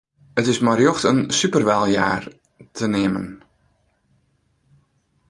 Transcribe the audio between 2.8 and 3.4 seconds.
neamen.